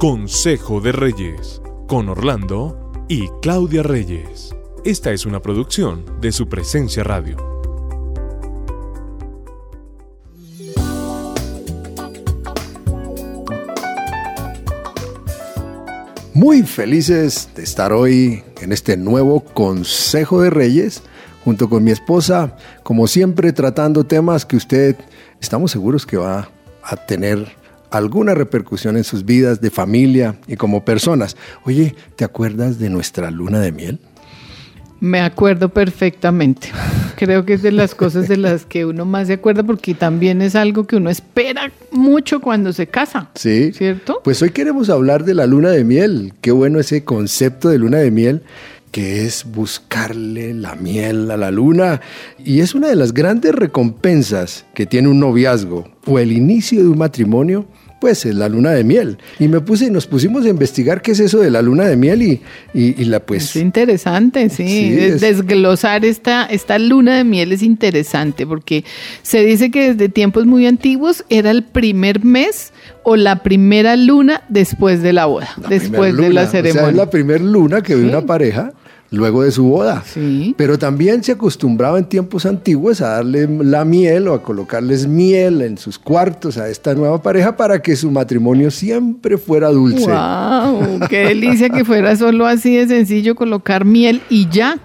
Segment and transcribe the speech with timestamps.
[0.00, 4.56] Consejo de Reyes, con Orlando y Claudia Reyes.
[4.82, 7.36] Esta es una producción de su presencia radio.
[16.32, 21.02] Muy felices de estar hoy en este nuevo Consejo de Reyes
[21.44, 24.96] junto con mi esposa, como siempre tratando temas que usted
[25.42, 26.50] estamos seguros que va
[26.82, 27.59] a tener
[27.90, 31.36] alguna repercusión en sus vidas de familia y como personas.
[31.64, 33.98] Oye, ¿te acuerdas de nuestra luna de miel?
[35.00, 36.68] Me acuerdo perfectamente.
[37.16, 40.42] Creo que es de las cosas de las que uno más se acuerda porque también
[40.42, 43.30] es algo que uno espera mucho cuando se casa.
[43.34, 43.72] Sí.
[43.72, 44.20] ¿Cierto?
[44.22, 46.34] Pues hoy queremos hablar de la luna de miel.
[46.42, 48.42] Qué bueno ese concepto de luna de miel
[48.90, 52.00] que es buscarle la miel a la luna.
[52.38, 56.88] Y es una de las grandes recompensas que tiene un noviazgo o el inicio de
[56.88, 57.66] un matrimonio
[58.00, 59.18] pues es la luna de miel.
[59.38, 61.96] Y me puse y nos pusimos a investigar qué es eso de la luna de
[61.96, 62.40] miel y,
[62.72, 63.50] y, la pues...
[63.50, 64.90] Es interesante, sí.
[64.90, 68.84] Desglosar esta, esta luna de miel es interesante porque
[69.22, 74.42] se dice que desde tiempos muy antiguos era el primer mes o la primera luna
[74.48, 76.82] después de la boda, después de la ceremonia.
[76.82, 78.72] O sea, es la primera luna que ve una pareja
[79.10, 80.02] luego de su boda.
[80.06, 80.54] Sí.
[80.56, 85.62] Pero también se acostumbraba en tiempos antiguos a darle la miel o a colocarles miel
[85.62, 90.10] en sus cuartos a esta nueva pareja para que su matrimonio siempre fuera dulce.
[90.10, 91.00] ¡Wow!
[91.08, 94.78] ¡Qué delicia que fuera solo así de sencillo colocar miel y ya!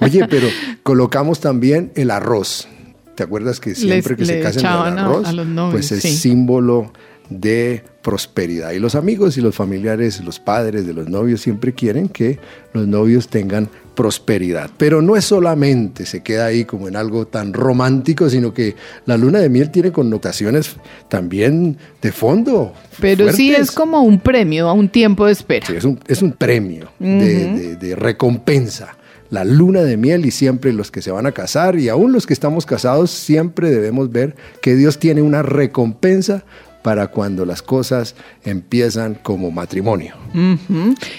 [0.00, 0.48] Oye, pero
[0.82, 2.68] colocamos también el arroz.
[3.14, 6.92] ¿Te acuerdas que siempre que se casan el arroz, a, los novios, pues es símbolo
[7.30, 8.72] de prosperidad.
[8.72, 12.38] Y los amigos y los familiares, los padres de los novios siempre quieren que
[12.72, 14.70] los novios tengan prosperidad.
[14.78, 18.76] Pero no es solamente se queda ahí como en algo tan romántico, sino que
[19.06, 20.76] la luna de miel tiene connotaciones
[21.08, 22.72] también de fondo.
[23.00, 25.66] Pero sí es como un premio a un tiempo de espera.
[25.66, 25.74] Sí,
[26.06, 28.96] es un, premio de recompensa
[29.30, 32.26] la luna de miel y siempre los que se van a casar y aún los
[32.26, 36.44] que estamos casados siempre debemos ver que Dios tiene una recompensa
[36.88, 40.14] para cuando las cosas empiezan como matrimonio.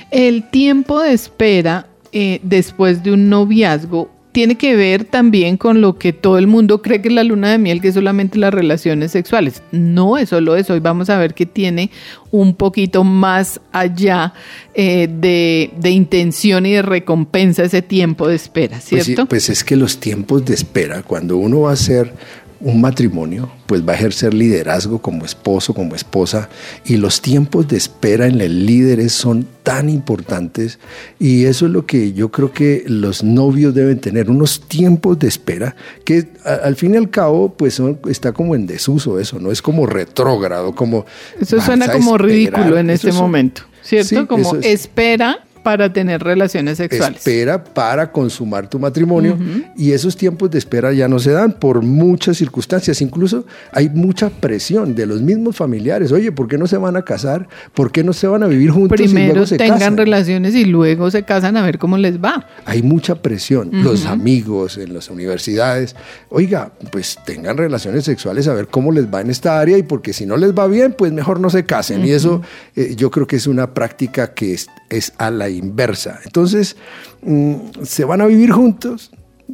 [0.10, 6.00] El tiempo de espera eh, después de un noviazgo tiene que ver también con lo
[6.00, 8.52] que todo el mundo cree que es la luna de miel, que es solamente las
[8.52, 9.62] relaciones sexuales.
[9.72, 11.92] No es solo eso, hoy vamos a ver que tiene
[12.32, 14.34] un poquito más allá
[14.74, 19.28] eh, de, intención y de recompensa ese tiempo de espera, pues ¿cierto?
[19.28, 22.14] pues es que los tiempos de espera, cuando uno va a ser
[22.62, 26.50] un matrimonio, pues va a ejercer liderazgo como esposo, como esposa,
[26.86, 30.80] y los tiempos de espera en el líderes son tan importantes,
[31.20, 35.28] y eso es lo que yo creo que los novios deben tener, unos tiempos de
[35.28, 39.52] espera, que al fin y al cabo, pues está como en desuso eso, ¿no?
[39.52, 41.06] Es como retrógrado, como...
[41.40, 44.28] Eso suena como ridículo en este momento, ¿cierto?
[44.28, 47.20] como espera para tener relaciones sexuales.
[47.20, 49.38] Espera para consumar tu matrimonio
[49.76, 53.02] y esos tiempos de espera ya no se dan por muchas circunstancias.
[53.02, 56.12] Incluso hay mucha presión de los mismos familiares.
[56.12, 57.48] Oye, ¿por qué no se van a casar?
[57.74, 60.66] ¿Por qué no se van a vivir juntos Primero y luego se tengan relaciones y
[60.66, 62.48] luego se casan a ver cómo les va.
[62.66, 63.70] Hay mucha presión.
[63.72, 65.96] Los amigos en las universidades,
[66.30, 70.14] oiga, pues tengan relaciones sexuales a ver cómo les va en esta área y porque
[70.14, 72.06] si no les va bien, pues mejor no se casen.
[72.06, 72.42] Y eso
[72.76, 76.20] eh, yo creo que es una práctica que es, es a la inversa.
[76.26, 76.76] Entonces,
[77.22, 79.12] mm, se van a vivir juntos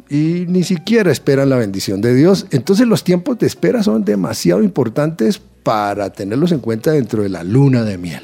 [0.08, 2.46] y ni siquiera esperan la bendición de Dios.
[2.50, 7.42] Entonces los tiempos de espera son demasiado importantes para tenerlos en cuenta dentro de la
[7.42, 8.20] luna de miel.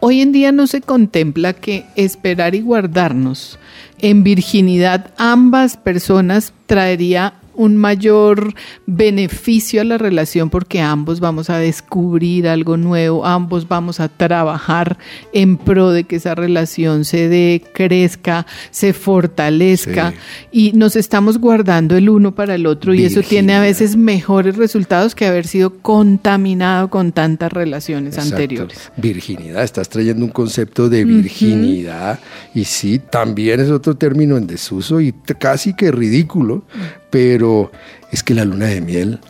[0.00, 3.58] Hoy en día no se contempla que esperar y guardarnos
[4.00, 8.54] en virginidad ambas personas traería un mayor
[8.86, 14.98] beneficio a la relación porque ambos vamos a descubrir algo nuevo, ambos vamos a trabajar
[15.32, 20.14] en pro de que esa relación se dé, crezca, se fortalezca
[20.50, 24.56] y nos estamos guardando el uno para el otro y eso tiene a veces mejores
[24.56, 28.90] resultados que haber sido contaminado con tantas relaciones anteriores.
[28.96, 32.18] Virginidad, estás trayendo un concepto de virginidad
[32.54, 36.64] y sí, también es otro término en desuso y casi que ridículo
[37.14, 37.70] pero
[38.10, 39.20] es que la luna de miel,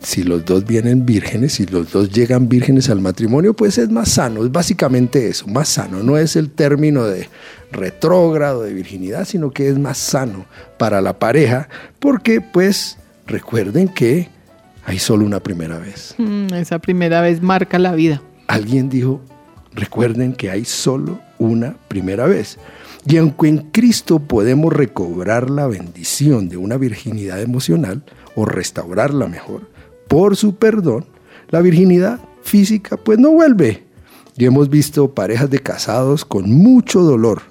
[0.00, 4.08] si los dos vienen vírgenes, si los dos llegan vírgenes al matrimonio, pues es más
[4.08, 7.28] sano, es básicamente eso, más sano, no es el término de
[7.70, 10.46] retrógrado, de virginidad, sino que es más sano
[10.78, 11.68] para la pareja,
[12.00, 12.98] porque pues
[13.28, 14.30] recuerden que
[14.84, 16.16] hay solo una primera vez.
[16.18, 18.20] Mm, esa primera vez marca la vida.
[18.48, 19.20] Alguien dijo,
[19.74, 22.58] recuerden que hay solo una primera vez.
[23.08, 28.02] Y aunque en Cristo podemos recobrar la bendición de una virginidad emocional
[28.34, 29.62] o restaurarla mejor
[30.08, 31.06] por su perdón,
[31.48, 33.84] la virginidad física pues no vuelve.
[34.36, 37.42] Y hemos visto parejas de casados con mucho dolor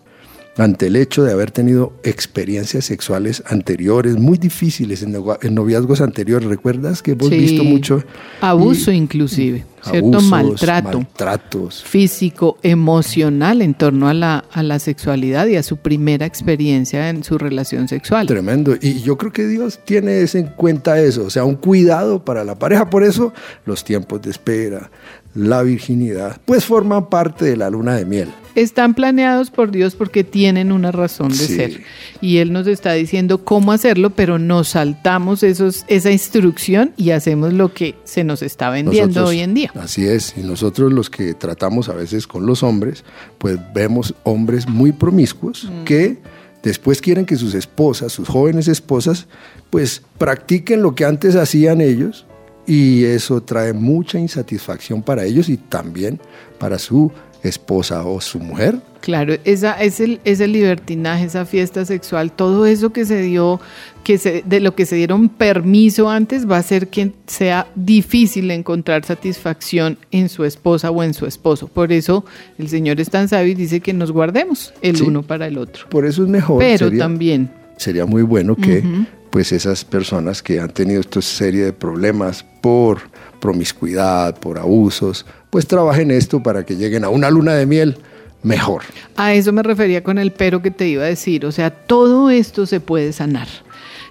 [0.57, 5.12] ante el hecho de haber tenido experiencias sexuales anteriores muy difíciles en,
[5.56, 6.48] noviazgos anteriores.
[6.48, 8.03] ¿Recuerdas que hemos visto mucho?
[8.42, 10.21] Abuso inclusive, ¿cierto?
[10.21, 11.00] Maltrato.
[11.00, 11.83] Maltratos.
[11.83, 17.24] Físico, emocional en torno a la, a la sexualidad y a su primera experiencia en
[17.24, 18.27] su relación sexual.
[18.27, 18.75] Tremendo.
[18.79, 22.56] Y yo creo que Dios tiene en cuenta eso, o sea, un cuidado para la
[22.56, 22.89] pareja.
[22.89, 23.33] Por eso
[23.65, 24.89] los tiempos de espera,
[25.33, 30.24] la virginidad, pues forman parte de la luna de miel están planeados por Dios porque
[30.24, 31.81] tienen una razón de ser.
[32.21, 37.53] Y Él nos está diciendo cómo hacerlo, pero nos saltamos esos, esa instrucción y hacemos
[37.53, 39.66] lo que se nos está vendiendo hoy en día.
[39.75, 43.03] Así es, y nosotros los que tratamos a veces con los hombres,
[43.37, 45.83] pues vemos hombres muy promiscuos mm.
[45.83, 46.17] que
[46.63, 49.27] después quieren que sus esposas, sus jóvenes esposas,
[49.69, 52.25] pues practiquen lo que antes hacían ellos
[52.65, 56.19] y eso trae mucha insatisfacción para ellos y también
[56.59, 57.11] para su
[57.49, 58.79] esposa o su mujer.
[59.01, 63.59] Claro, esa, es el, ese libertinaje, esa fiesta sexual, todo eso que se dio,
[64.03, 68.51] que se, de lo que se dieron permiso antes, va a hacer que sea difícil
[68.51, 71.67] encontrar satisfacción en su esposa o en su esposo.
[71.67, 72.25] Por eso
[72.57, 75.88] el Señor es tan sabio y dice que nos guardemos el uno para el otro.
[75.89, 76.59] Por eso es mejor.
[76.59, 77.50] Pero también.
[77.77, 78.83] Sería muy bueno que
[79.29, 83.01] pues esas personas que han tenido esta serie de problemas por
[83.39, 87.98] promiscuidad, por abusos, pues trabajen esto para que lleguen a una luna de miel
[88.44, 88.84] mejor.
[89.16, 92.30] A eso me refería con el pero que te iba a decir, o sea, todo
[92.30, 93.48] esto se puede sanar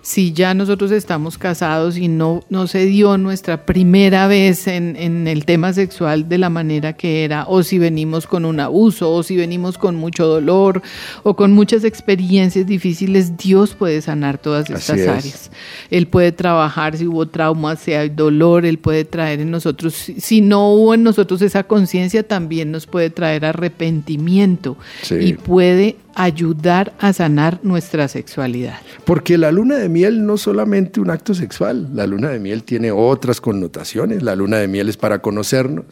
[0.06, 5.26] si ya nosotros estamos casados y no, no se dio nuestra primera vez en, en,
[5.26, 9.24] el tema sexual de la manera que era, o si venimos con un abuso, o
[9.24, 10.80] si venimos con mucho dolor,
[11.24, 15.50] o con muchas experiencias difíciles, Dios puede sanar todas estas áreas.
[15.90, 20.40] Él puede trabajar si hubo trauma, si hay dolor, Él puede traer en nosotros, si
[20.40, 24.76] no hubo en nosotros esa conciencia, también nos puede traer arrepentimiento
[25.10, 28.78] y puede ayudar a sanar nuestra sexualidad.
[29.04, 32.90] Porque la luna de miel no solamente un acto sexual, la luna de miel tiene
[32.90, 35.84] otras connotaciones, la luna de miel es para conocernos.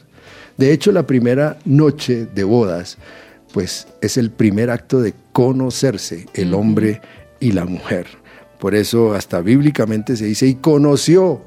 [0.57, 2.97] De hecho, la primera noche de bodas,
[3.53, 7.01] pues es el primer acto de conocerse el hombre
[7.39, 8.07] y la mujer.
[8.59, 11.43] Por eso hasta bíblicamente se dice, y conoció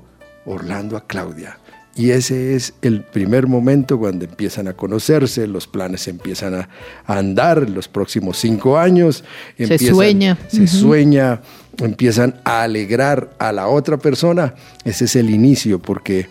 [0.46, 1.58] Orlando a Claudia.
[1.98, 6.70] Y ese es el primer momento cuando empiezan a conocerse, los planes empiezan a,
[7.08, 9.24] andar los próximos cinco años.
[9.58, 10.38] se sueña.
[10.48, 11.42] Se sueña,
[11.80, 14.54] empiezan a alegrar a la otra persona.
[14.86, 16.28] Ese es el inicio, porque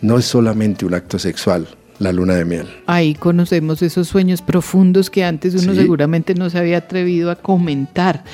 [0.00, 1.68] no es solamente un acto sexual,
[2.02, 2.66] la luna de miel.
[2.86, 8.24] Ahí conocemos esos sueños profundos que antes uno seguramente no se había atrevido a comentar.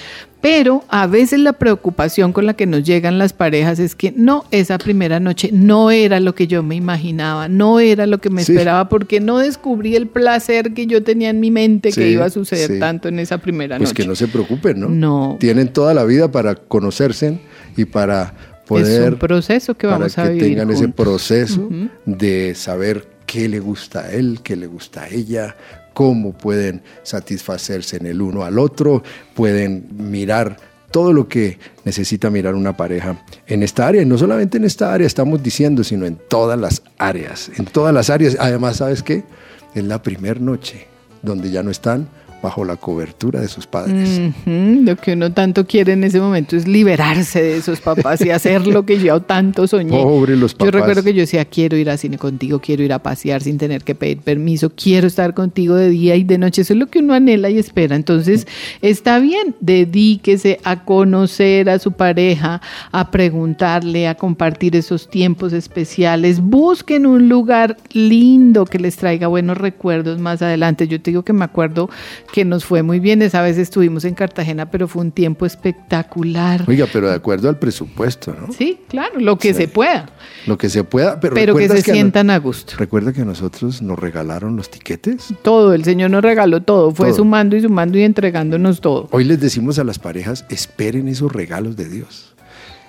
[0.41, 4.44] Pero a veces la preocupación con la que nos llegan las parejas es que no,
[4.53, 8.43] esa primera noche no era lo que yo me imaginaba, no era lo que me
[8.43, 12.31] esperaba, porque no descubrí el placer que yo tenía en mi mente que iba a
[12.31, 13.94] suceder tanto en esa primera pues noche.
[13.97, 14.88] Pues que no se preocupen, ¿no?
[14.88, 15.37] No.
[15.41, 17.41] Tienen toda la vida para conocerse
[17.76, 18.35] y para
[18.65, 19.03] poder...
[19.03, 21.69] Es un proceso que vamos a vivir que tengan ese proceso
[22.06, 25.54] de saber qué le gusta a él, qué le gusta a ella,
[25.92, 29.02] cómo pueden satisfacerse en el uno al otro,
[29.34, 30.56] pueden mirar
[30.90, 34.00] todo lo que necesita mirar una pareja en esta área.
[34.00, 37.50] Y no solamente en esta área estamos diciendo, sino en todas las áreas.
[37.58, 38.38] En todas las áreas.
[38.40, 39.25] Además, ¿sabes qué?
[39.74, 40.86] Es la primera noche
[41.22, 42.08] donde ya no están
[42.42, 44.20] bajo la cobertura de sus padres.
[44.46, 48.66] Lo que uno tanto quiere en ese momento es liberarse de esos papás y hacer
[48.66, 49.90] lo que yo tanto soñé.
[50.02, 50.66] Pobre los papás.
[50.66, 53.58] Yo recuerdo que yo decía, quiero ir al cine contigo, quiero ir a pasear sin
[53.58, 56.62] tener que pedir permiso, quiero estar contigo de día y de noche.
[56.62, 57.96] Eso es lo que uno anhela y espera.
[57.96, 58.46] Entonces,
[58.82, 62.60] está bien, dedíquese a conocer a su pareja,
[62.92, 66.40] a preguntarle, a compartir esos tiempos especiales.
[66.40, 70.88] Busquen un lugar lindo que les traiga buenos recuerdos más adelante.
[70.88, 71.90] Yo te digo que me acuerdo
[72.32, 73.23] que nos fue muy bien.
[73.23, 76.65] Esa vez estuvimos en Cartagena, pero fue un tiempo espectacular.
[76.67, 78.53] Oiga, pero de acuerdo al presupuesto, ¿no?
[78.53, 80.11] Sí, claro, lo que se pueda.
[80.47, 82.75] Lo que se pueda, pero, pero que se sientan a, gusto.
[82.79, 85.35] Recuerda que a nosotros nos regalaron los tiquetes.
[85.43, 89.08] Todo, el Señor nos regaló todo, fue sumando y sumando y entregándonos todo.
[89.11, 92.35] Hoy les decimos a las parejas, esperen esos regalos de Dios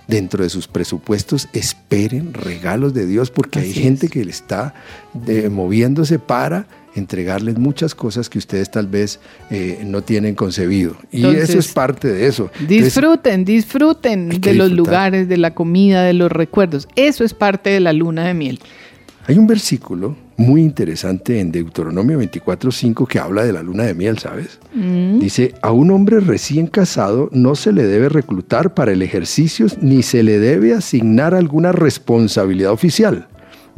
[0.10, 4.74] dentro de sus presupuestos esperen regalos de Dios porque hay gente que le está
[5.28, 6.66] eh, moviéndose para
[6.96, 9.20] entregarles muchas cosas que ustedes tal vez
[9.50, 10.96] eh, no tienen concebido.
[11.12, 12.50] Y eso es parte de eso.
[12.68, 16.88] Disfruten, disfruten de los lugares, de la comida, de los recuerdos.
[16.96, 18.60] Eso es parte de la luna de miel.
[19.28, 24.18] Hay un versículo muy interesante en Deuteronomio 24:5 que habla de la luna de miel,
[24.18, 24.58] ¿sabes?
[24.74, 25.20] Mm.
[25.20, 30.02] Dice, a un hombre recién casado no se le debe reclutar para el ejercicio ni
[30.02, 33.28] se le debe asignar alguna responsabilidad oficial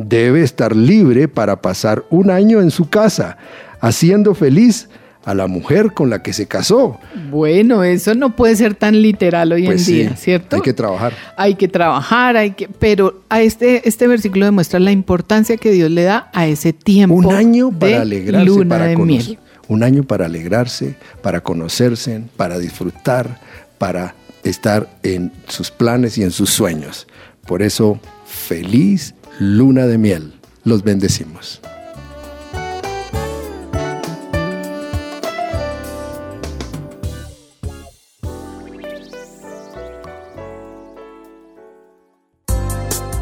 [0.08, 3.38] debe estar libre para pasar un año en su casa,
[3.80, 4.90] haciendo feliz
[5.24, 7.00] a la mujer con la que se casó.
[7.30, 10.56] Bueno, eso no puede ser tan literal hoy Pues en día, sí, ¿cierto?
[10.56, 11.14] Hay que trabajar.
[11.38, 15.92] Hay que trabajar, hay que, pero a este, este versículo demuestra la importancia que Dios
[15.92, 17.16] le da a ese tiempo.
[17.16, 19.26] Un año de para alegrarse, luna para de conocer.
[19.26, 19.40] miel.
[19.68, 23.40] Un año para alegrarse, para conocerse, para disfrutar,
[23.78, 27.08] para estar en sus planes y en sus sueños.
[27.46, 30.34] Por eso, feliz luna de miel.
[30.64, 31.60] Los bendecimos.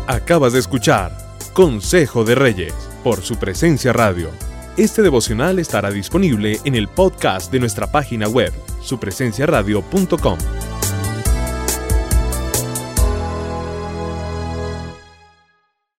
[0.07, 1.17] Acabas de escuchar
[1.53, 4.29] Consejo de Reyes por su presencia radio.
[4.75, 10.38] Este devocional estará disponible en el podcast de nuestra página web, supresenciaradio.com.